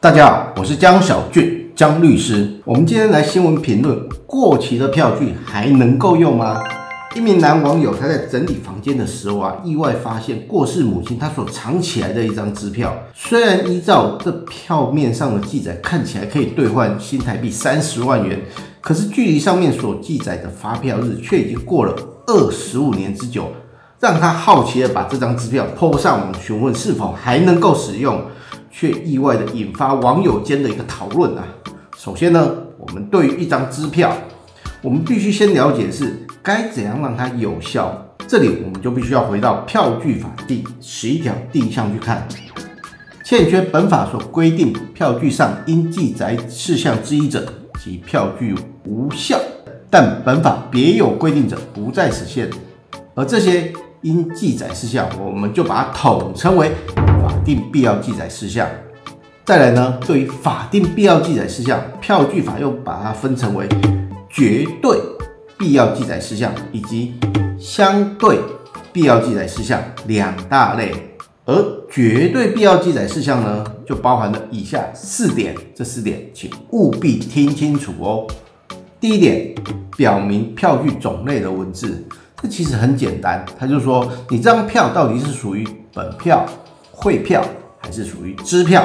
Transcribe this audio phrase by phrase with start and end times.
[0.00, 2.48] 大家好，我是江小俊，江律师。
[2.64, 6.62] 我们今天来新闻评论：过期的票据还能够用吗？
[7.16, 18.40] 一名男网友他在整理房间的时候啊，意外发现过世母亲他所藏起来的一张支票，虽然依照这票面上的记载看起来可以兑换新台币三十万元，
[18.80, 21.92] 可是距离上面所记载的发票日却已经过了
[22.28, 23.50] 二十五年之久，
[23.98, 28.22] 让他好奇的把这张支票抛上网询问是否还能够使用。
[28.78, 31.42] 却意外的引发网友间的一个讨论啊。
[31.96, 34.16] 首先呢，我们对于一张支票，
[34.80, 38.00] 我们必须先了解是该怎样让它有效。
[38.28, 42.28] 这里我们就必须要回到票据法第十一条第一项去看，
[43.24, 49.38] 欠缺本法所规定票据上应记载事项之一者，即票据无效；
[49.90, 52.48] 但本法别有规定者，不再此限。
[53.16, 53.72] 而这些
[54.02, 56.70] 应记载事项，我们就把它统称为。
[57.28, 58.66] 法定必要记载事项，
[59.44, 60.00] 再来呢？
[60.06, 63.68] 对于法定必要记载事项，票据法又把它分成为
[64.30, 64.98] 绝对
[65.58, 67.14] 必要记载事项以及
[67.58, 68.38] 相对
[68.94, 70.94] 必要记载事项两大类。
[71.44, 71.54] 而
[71.90, 75.54] 绝对必要记载事项呢，就包含了以下四点。
[75.74, 78.26] 这四点，请务必听清楚哦。
[79.00, 79.54] 第一点，
[79.96, 82.06] 表明票据种类的文字，
[82.42, 86.46] 这其实很简单，它就说你这张票到底是属于本票。
[87.00, 87.40] 汇票
[87.78, 88.84] 还是属于支票，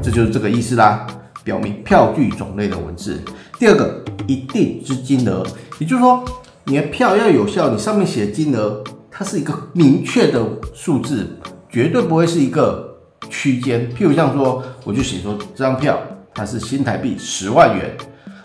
[0.00, 1.04] 这就是这个意思啦。
[1.42, 3.20] 表明票据种类的文字。
[3.58, 5.44] 第二个，一定之金额，
[5.80, 6.24] 也就是说，
[6.62, 10.40] 你的票要有效，你上面写的金额，它是一个明确的
[10.72, 11.26] 数字，
[11.68, 12.96] 绝对不会是一个
[13.28, 13.90] 区间。
[13.90, 15.98] 譬如像说，我就写说这张票
[16.32, 17.96] 它是新台币十万元，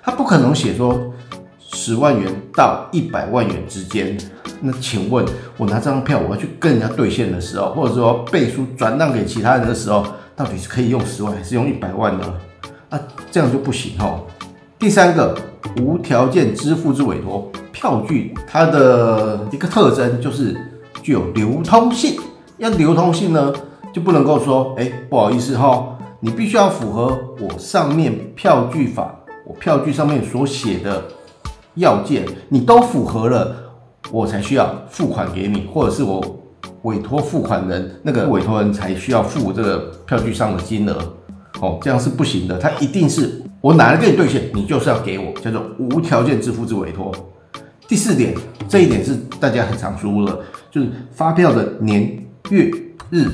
[0.04, 1.14] 它不可能写说
[1.76, 4.18] 十万元到一百万元之间。
[4.62, 5.26] 那请问，
[5.58, 12.34] 我拿这张票，我要去跟人家兑现的时候，或者说背书转让给其他人的时候，到底是可以用十万还是用一百万呢？
[12.90, 14.22] 啊，这样就不行哦。
[14.80, 15.38] 第三个，
[15.82, 20.56] 无条件支付之委托票据，它的一个特征就是
[21.04, 22.18] 具有流通性。
[22.58, 23.54] 要流通性呢，
[23.94, 29.14] 就不能够说，哎，不好意思哈，你必须要符合我上面票据法，
[29.46, 31.04] 我票据上面所写的
[31.76, 33.56] 要件，你都符合了。
[34.12, 36.24] 我才需要付款给你，或者是我
[36.84, 40.96] 委托付款人，那个委托人才需要付这个票据上的金额，
[41.60, 42.56] 哦，这样是不行的。
[42.60, 47.12] 他一定是我哪来跟你兑现，你就是要给我，叫做无条件支付之委托。
[47.88, 48.36] 第四点，
[48.70, 52.04] 这一点是大家很常说的，就是发票的年
[52.52, 52.70] 月
[53.10, 53.26] 日，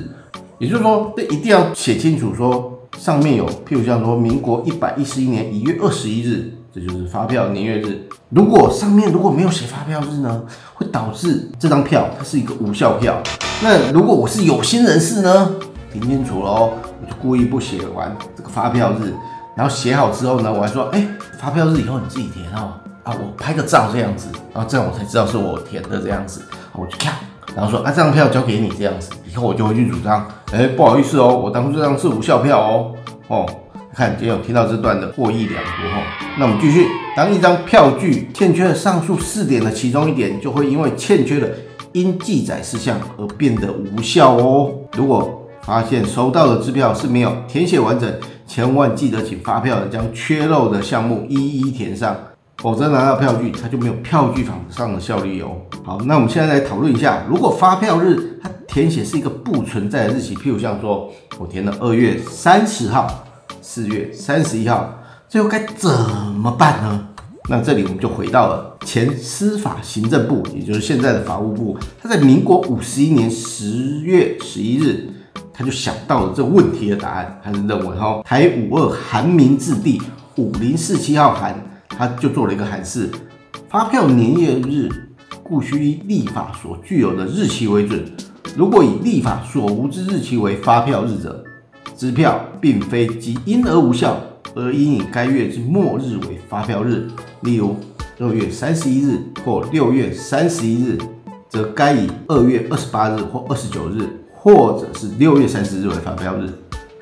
[0.58, 6.53] 也就是说，这一定要写清楚，说上面有，譬如像说民国一百一十一年一月二十一日。
[6.74, 8.08] 这就是发票年月日。
[8.30, 10.42] 如果上面如果没有写发票日呢，
[10.74, 13.22] 会导致这张票它是一个无效票。
[13.62, 15.52] 那如果我是有心人士呢，
[15.92, 16.72] 听清楚喽，
[17.02, 19.14] 我就故意不写完这个发票日，
[19.56, 21.06] 然后写好之后呢，我还说，哎，
[21.38, 22.72] 发票日以后你自己填哦，
[23.03, 26.42] 啊，我拍个照这样子，然后这样我才知道是我填的这样子，
[26.74, 27.16] 我就看，
[27.53, 32.96] 然后说，啊，这张票交给你这样子，以后我就会去主张，哎，不好意思哦，我当初这张是无效票哦，
[33.28, 33.46] 哦。
[33.94, 36.02] 看，今天有听到这段的获益良多哈。
[36.40, 41.47] 那我们继续，当一张票据欠缺了上述四点的其中一点，就会因为欠缺了
[41.91, 44.72] 应记载事项而变得无效哦。
[44.94, 48.09] 如果发现收到的支票是没有填写完整，
[48.47, 52.16] 千万记得请发票人将缺漏的项目一一填上，
[52.59, 55.58] 否则拿到票据它就没有票据法上的效力哦。
[55.84, 63.25] 好，那我们现在来讨论一下，如果发票日它填写是一个不存在的日期，譬如像说我填了二月三十号。
[63.61, 64.99] 四月三十一号，
[65.29, 65.89] 最后该怎
[66.35, 67.07] 么办呢？
[67.49, 71.77] 那这里我们就回到了前司法行政部，也就是现在的法务部。
[72.01, 75.09] 他在民国五十一年十月十一日，
[75.53, 77.39] 他就想到了这问题的答案。
[77.44, 80.01] 他是认为哈，台五二函明字第
[80.38, 81.55] 五零四七号函，
[81.89, 83.09] 他就做了一个函释：
[83.69, 84.89] 发票年月日，
[85.43, 88.05] 故须以立法所具有的日期为准。
[88.55, 91.43] 如果以立法所无之日期为发票日者，
[92.01, 94.19] 支票并非即因而无效，
[94.55, 97.08] 而应以该月之末日为发票日。
[97.41, 97.76] 例如
[98.17, 100.97] 二月三十一日或六月三十一日，
[101.47, 106.49] 则该以二月二十八日或二十九日，或者是六月三十日为发票日。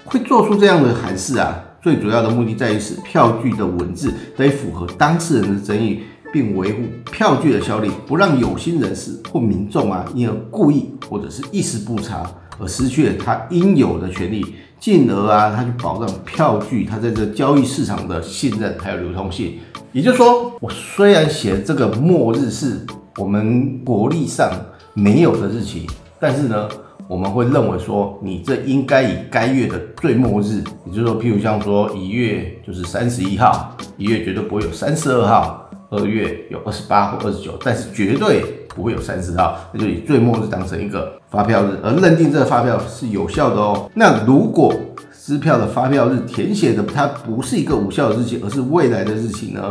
[0.03, 6.01] 会做出这样的函释啊，最主要的目的在于使票据的文字得符合当事人的争议，
[6.33, 6.79] 并维护
[7.09, 14.45] 票据的效力，不让有心人士或民众啊，因而故意或者是一时不察而失去了他应有的权利。
[14.79, 19.59] 进而啊，他去保障票据，他在这交易市场的信任还有流通性。
[19.91, 22.85] 也就是说，我虽然写这个末日是
[23.17, 24.51] 我们国历上
[24.93, 25.87] 没有的日期，
[26.19, 26.69] 但是呢，
[27.07, 43.89] 我们会认为说，你这应该以该月的最末日，也就是说，譬如像说一月就是三十一号，一月绝对不会有三十二号，二月有二十八或二十九，但是绝对不会有三十号，那就以最末日当成一个发票日，而认定这个发票是有效的哦。
[43.93, 44.73] 那如果
[45.11, 49.61] 支票的发票日填写的它不是一个无效的日期，而是未来的日期呢？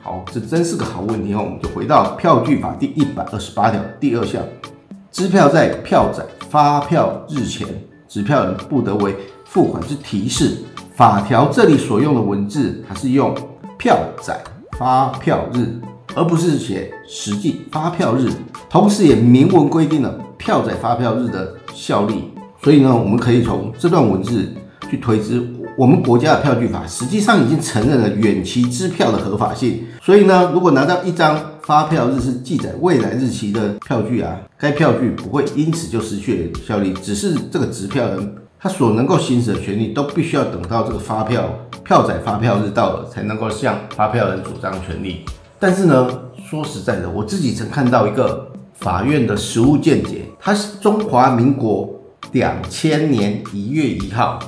[0.00, 1.42] 好，这真是个好问题哦。
[1.44, 4.40] 我们就回到票据法第一百二十八条第二项。
[5.10, 7.66] 支票在票载发票日前，
[8.06, 10.58] 支票人不得为付款之提示。
[10.94, 13.34] 法条这里所用的文字，它是用
[13.76, 14.38] 票载
[14.78, 15.66] 发票日，
[16.14, 18.28] 而不是写实际发票日。
[18.68, 22.30] 同时，也明文规定了票载发票日的效力。
[22.62, 24.52] 所以呢，我们可以从这段文字
[24.90, 25.42] 去推知，
[25.76, 29.84] 我们国家的票据法实际上已经承认了远期支票的合法性。
[30.02, 41.44] 所以呢，如果拿到一张发票日是记载未来日期的票据啊，该票据不会因此就失去了效力，只是这个支票人他所能够行使的权利都必须要等到这个发票
[41.84, 45.24] 票载发票日到了才能够向发票人主张权利。
[45.58, 46.08] 但是呢，
[46.48, 51.88] 说实在的，我自己曾看到一个法院的实务见解，它是中华民国
[52.32, 54.38] 两千年一月一号，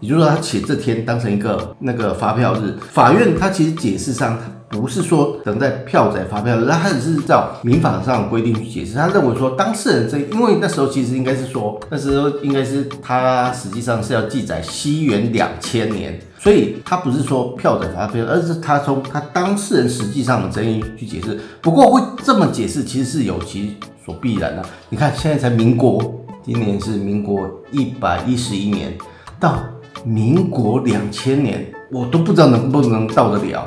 [0.00, 4.38] 也就是说他写这天当成一个那个发票日，法院他其实解释上。
[4.80, 8.94] 不是说等待票载发票，那他只是照民法上的规定去解释。
[8.94, 21.40] 他认为说当事人这，因为那时候其实应该是说，那时候应该是他实际上是要记载西元两千年，所以他不是说票载发票，而是他从他当事人实际上的争议去解释。
[21.60, 24.62] 不过会这么解释，其实是有其所必然的。
[24.88, 26.00] 你看现在才民国，
[26.44, 28.96] 今年是民国一百一十一年，
[29.40, 29.58] 到
[30.04, 33.66] 民国两千年，我都不知道能不能到得了。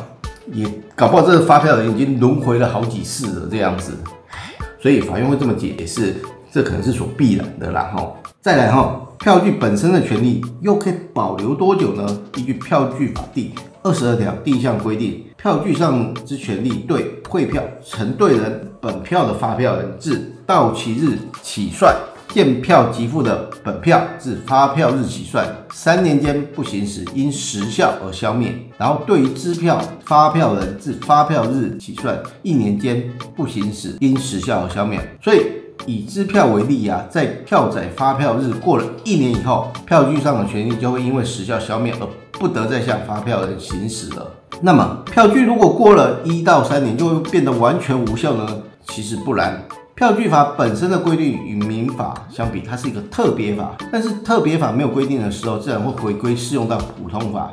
[0.53, 3.93] 也搞不好这个发票人已经轮回了好几次了这样子，
[4.81, 6.15] 所以法院会这么解释，
[6.51, 8.13] 这可能是所必然的啦哈。
[8.41, 12.05] 再来哈，票据本身的权利又可以保留多久呢？
[12.35, 13.53] 依据票据法第
[13.83, 21.95] 二十二条第一项规定，票据上之权利对汇票承兑人本票的发票人自到期日起算。
[22.31, 28.51] 见票即付的本票自发票日起算三年间不行使，因时效而消灭。
[28.79, 33.03] 然后对于支票发票人自发票日起算一年间
[33.35, 34.99] 不行使，因时效而消灭。
[35.23, 35.43] 所以
[35.85, 44.31] 以支票为例啊，在票载发票日过了一年以后，票据上的权利就会因为时效消灭而不得再向发票人行使了。
[44.63, 48.47] 那么票据如果过了一到三年就会变得完全无效呢？
[48.87, 49.63] 其实不然。
[49.99, 57.51] 票据法本身的规律与民法相比，它是一个特别法，但是特别法没有规定的时候，自然会回归适用到普通法。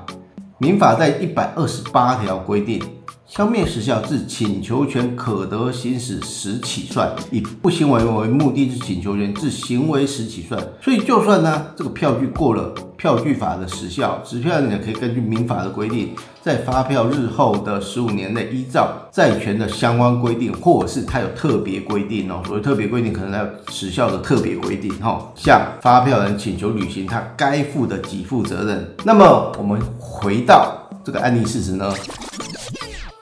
[0.58, 2.80] 民法在一百二十八条规定。
[3.28, 10.60] 消灭时效自请求权可得行使时起算，以不行为为目的之请求权自行为时起算。
[10.80, 22.40] 所以，就算呢这个票据过了票据法的时效，支票人也可以根据民法的规定，在发票日后的十五年内，依照债权的相关规定，或者是它有特别规定哦。
[22.46, 28.88] 所谓特别规定，可能它有时效的特别规定哈，向发票人请求履行他该负的给付责任。
[29.02, 31.92] 那么，我们回到这个案例事实呢？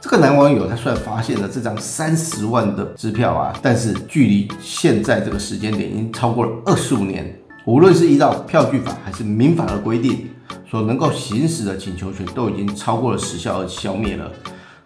[0.04, 7.34] 这个男网友他虽然发现了这张三十万的支票啊，但是距离现在这个时间点已经超过了二十五年。
[7.64, 10.28] 无论是依照票据法还是民法的规定，
[10.70, 14.30] 所能够行使的请求权都已经超过了时效而消灭了。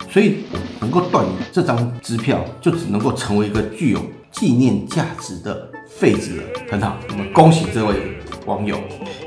[0.08, 0.44] 所以
[0.78, 3.98] 能够断言这张支票就只能够成为一个具有
[4.30, 6.42] 纪念价值的废纸了。
[6.70, 7.96] 很好，我们恭喜这位
[8.46, 8.78] 网友。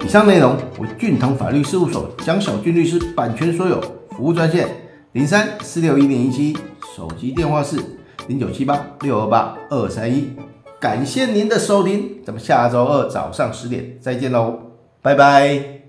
[0.06, 3.82] 以上内容为俊腾法律事务所江小俊律师版权所有，
[4.16, 4.70] 服务专线。
[5.14, 6.58] 零三四六一零一七，
[6.96, 7.78] 手机电话是
[8.28, 10.30] 零九七八六二八二三一。
[10.80, 14.58] 感谢您的收听，咱们下周二早上十点再见喽，
[15.02, 15.81] 拜拜。